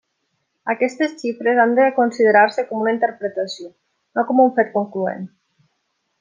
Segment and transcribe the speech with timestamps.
[0.73, 3.71] Aquestes xifres han de considerar-se com una interpretació,
[4.21, 5.31] no com un fet concloent.